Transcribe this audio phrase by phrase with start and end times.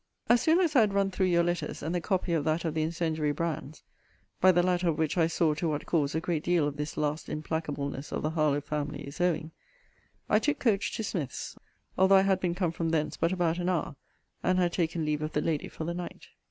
[0.29, 2.73] As soon as I had run through your letters, and the copy of that of
[2.73, 3.83] the incendiary Brand's,
[4.39, 6.97] (by the latter of which I saw to what cause a great deal of this
[6.97, 9.51] last implacableness of the Harlowe family is owing,)
[10.27, 11.55] I took coach to Smith's,
[11.99, 13.95] although I had been come from thence but about an hour,
[14.41, 16.29] and had taken leave of the lady for the night.